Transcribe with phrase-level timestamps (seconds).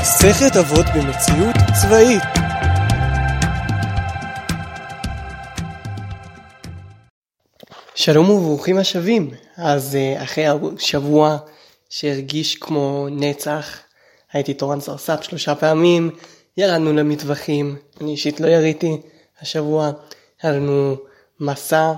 [0.00, 2.22] מסכת אבות במציאות צבאית
[7.94, 9.30] שלום וברוכים השבים.
[9.56, 10.44] אז uh, אחרי
[10.78, 11.36] שבוע
[11.90, 13.78] שהרגיש כמו נצח,
[14.32, 16.10] הייתי תורן סרספ שלושה פעמים,
[16.56, 19.00] ירדנו למטווחים, אני אישית לא יריתי
[19.40, 19.90] השבוע,
[20.42, 20.96] היה לנו
[21.40, 21.92] מסע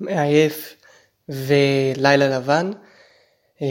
[0.00, 0.74] מעייף
[1.28, 2.70] ולילה לבן,
[3.58, 3.62] uh,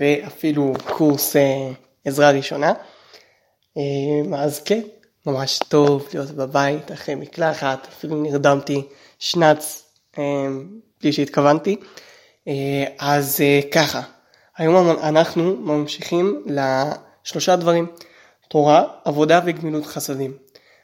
[0.00, 2.72] ואפילו קורס uh, עזרה ראשונה.
[3.78, 4.80] Uh, אז כן,
[5.26, 8.82] ממש טוב להיות בבית אחרי מקלחת, אפילו נרדמתי
[9.18, 9.82] שנץ
[11.02, 11.76] בלי שהתכוונתי.
[12.98, 13.40] אז
[13.72, 14.00] ככה,
[14.56, 17.86] היום אנחנו ממשיכים לשלושה דברים,
[18.48, 20.36] תורה, עבודה וגמילות חסדים.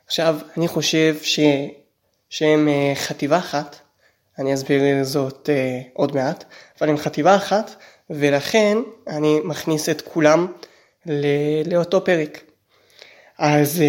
[0.07, 1.41] עכשיו, אני חושב ש...
[2.31, 3.77] שהם חטיבה אחת,
[4.39, 5.51] אני אסביר זאת
[5.93, 6.45] עוד מעט,
[6.81, 7.75] אבל הם חטיבה אחת,
[8.11, 8.79] ולכן
[9.09, 10.47] אני מכניס את כולם
[11.67, 12.43] לאותו פרק.
[13.39, 13.83] אז,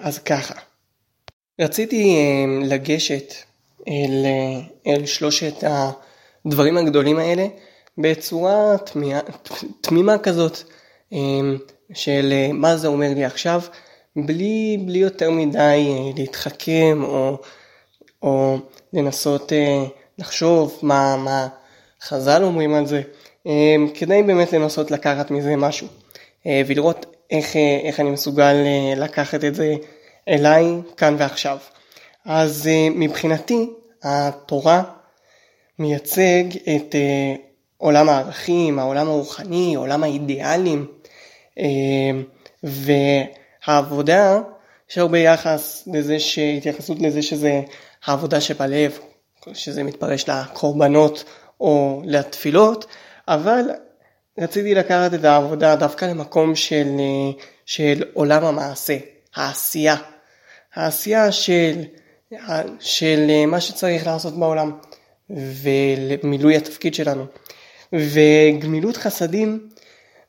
[0.00, 0.54] אז ככה,
[1.60, 2.16] רציתי
[2.64, 3.34] לגשת
[3.88, 4.26] אל,
[4.86, 5.64] אל שלושת
[6.46, 7.46] הדברים הגדולים האלה
[7.98, 9.20] בצורה תמימה,
[9.80, 10.58] תמימה כזאת
[11.94, 13.62] של מה זה אומר לי עכשיו,
[14.16, 17.38] בלי, בלי יותר מדי אה, להתחכם או,
[18.22, 18.58] או
[18.92, 19.84] לנסות אה,
[20.18, 21.48] לחשוב מה, מה
[22.02, 23.02] חז"ל אומרים על זה,
[23.94, 25.86] כדי באמת לנסות לקחת מזה משהו.
[25.86, 26.01] אה,
[26.46, 28.56] ולראות איך, איך אני מסוגל
[28.96, 29.74] לקחת את זה
[30.28, 30.64] אליי
[30.96, 31.58] כאן ועכשיו.
[32.24, 33.70] אז אה, מבחינתי
[34.02, 34.82] התורה
[35.78, 36.44] מייצג
[36.76, 37.34] את אה,
[37.76, 40.86] עולם הערכים, העולם הרוחני, עולם האידיאלים
[41.58, 41.64] אה,
[42.62, 44.40] והעבודה
[44.90, 46.16] יש הרבה יחס לזה,
[46.56, 47.60] התייחסות לזה שזה
[48.04, 48.98] העבודה שבלב,
[49.52, 51.24] שזה מתפרש לקורבנות
[51.60, 52.86] או לתפילות,
[53.28, 53.62] אבל
[54.38, 56.86] רציתי לקחת את העבודה דווקא למקום של,
[57.66, 58.96] של עולם המעשה,
[59.34, 59.96] העשייה,
[60.74, 61.82] העשייה של
[62.80, 64.72] של אה, מה שצריך לעשות בעולם
[65.30, 67.26] ולמילוי התפקיד שלנו.
[67.92, 69.68] וגמילות חסדים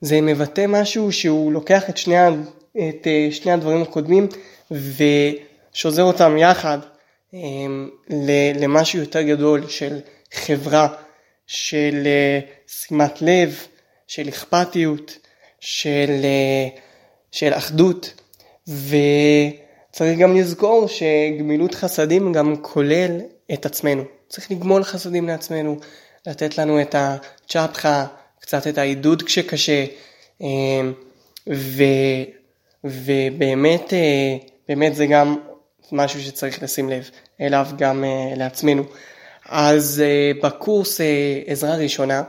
[0.02, 2.28] זה מבטא משהו שהוא לוקח את שני,
[2.72, 4.28] את אה, שני הדברים הקודמים
[4.72, 6.78] ושוזר אותם יחד
[7.34, 7.40] אה,
[8.56, 10.00] למשהו יותר גדול של
[10.34, 10.88] חברה,
[11.48, 12.08] של
[12.68, 13.68] שימת לב,
[14.14, 15.18] של אכפתיות,
[15.60, 16.26] של,
[17.32, 18.14] של אחדות.
[18.70, 18.96] ו...
[19.92, 23.22] צריך גם לזכור שגמילות חסדים גם כולל
[23.54, 24.04] את עצמנו.
[24.30, 25.78] צריך לגמול חסדים לעצמנו,
[26.28, 28.06] לתת לנו את הצ'פחה,
[28.40, 29.86] קצת את העידוד כשקשה,
[30.42, 30.94] אמ,
[31.50, 31.84] ו,
[32.84, 34.38] ובאמת אה,
[34.70, 35.36] באמת זה גם
[35.92, 37.10] משהו שצריך לשים לב
[37.42, 38.84] אליו גם אה, לעצמנו.
[39.50, 41.02] אז אה, בקורס
[41.48, 42.24] עזרה ראשונה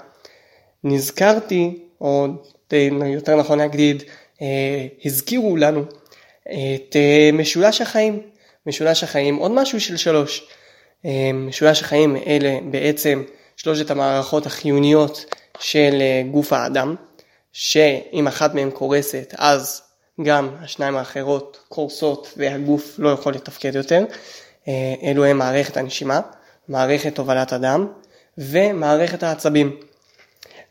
[0.84, 2.26] נזכרתי, או
[3.06, 4.02] יותר נכון להגיד,
[5.04, 5.84] הזכירו לנו
[6.52, 8.22] את אה, משולש החיים.
[8.66, 10.48] משולש החיים, עוד משהו של שלוש.
[11.04, 13.22] אה, משולש החיים אלה בעצם
[13.56, 15.24] שלושת המערכות החיוניות
[15.58, 16.94] של אה, גוף האדם,
[17.52, 19.82] שאם אחת מהן קורסת אז
[20.22, 24.04] גם השניים האחרות קורסות והגוף לא יכול לתפקד יותר.
[25.02, 26.20] אלו הם מערכת הנשימה,
[26.68, 27.86] מערכת הובלת הדם
[28.38, 29.76] ומערכת העצבים.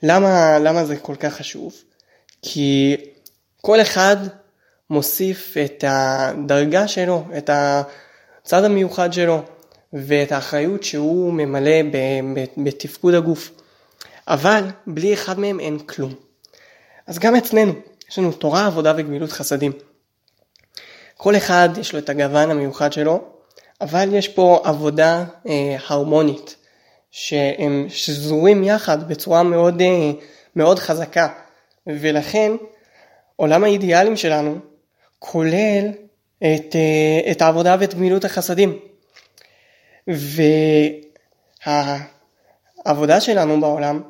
[0.03, 1.73] למה, למה זה כל כך חשוב?
[2.41, 2.97] כי
[3.61, 4.17] כל אחד
[4.89, 9.41] מוסיף את הדרגה שלו, את הצד המיוחד שלו
[9.93, 11.71] ואת האחריות שהוא ממלא
[12.57, 13.51] בתפקוד הגוף.
[14.27, 16.13] אבל בלי אחד מהם אין כלום.
[17.07, 17.73] אז גם אצלנו,
[18.09, 19.71] יש לנו תורה, עבודה וגמילות חסדים.
[21.17, 23.23] כל אחד יש לו את הגוון המיוחד שלו,
[23.81, 26.55] אבל יש פה עבודה אה, הרמונית,
[27.15, 30.11] שהם שזורים יחד בצורה מאוד, אה,
[30.55, 31.27] מאוד חזקה,
[31.87, 32.51] ולכן
[33.35, 34.55] עולם האידיאלים שלנו
[35.19, 35.89] כולל
[36.37, 38.79] את, אה, את העבודה ואת גמילות החסדים.
[42.85, 44.01] והעבודה שלנו בעולם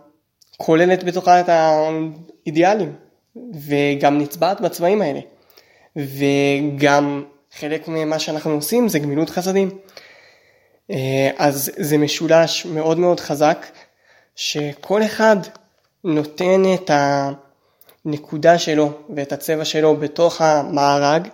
[0.58, 2.96] כוללת בתוכה את האידיאלים
[3.54, 5.20] וגם נצבעת בצבעים האלה.
[5.96, 9.70] וגם חלק ממה שאנחנו עושים זה גמילות חסדים.
[10.92, 13.66] אה, אז זה משולש מאוד מאוד חזק
[14.36, 15.38] שכל אחד
[16.04, 16.92] נותן את.
[18.06, 21.28] הנקודה שלו ואת הצבע שלו בתוך המארג,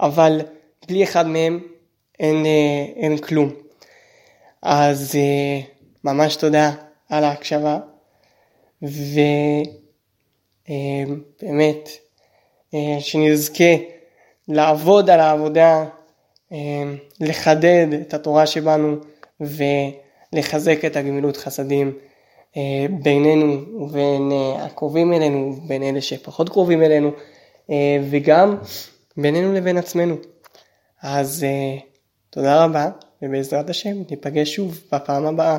[0.00, 0.40] אבל
[0.88, 1.60] בלי אחד מהם
[2.18, 3.52] אין, אה, אין כלום.
[4.62, 5.60] אז אה,
[6.04, 6.72] ממש תודה
[7.08, 7.78] על ההקשבה,
[10.68, 11.88] ובאמת
[13.00, 13.74] שנזכה
[14.48, 15.84] לעבוד על העבודה,
[17.20, 18.96] לחדד את התורה שבנו
[19.40, 21.92] ולחזק את הגמילות חסדים.
[22.56, 27.10] אה, בינינו ובין אה, הקרובים אלינו ובין אלה שפחות קרובים אלינו,
[28.10, 28.56] וגם
[29.16, 30.16] בינינו לבין עצמנו.
[31.02, 31.46] אז
[32.30, 32.90] תודה רבה,
[33.22, 35.58] ובעזרת השם ניפגש שוב בפעם הבאה.